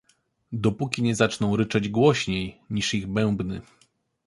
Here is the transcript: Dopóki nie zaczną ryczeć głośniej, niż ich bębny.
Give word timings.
Dopóki 0.53 1.01
nie 1.03 1.15
zaczną 1.15 1.55
ryczeć 1.55 1.89
głośniej, 1.89 2.61
niż 2.69 2.93
ich 2.93 3.07
bębny. 3.07 3.61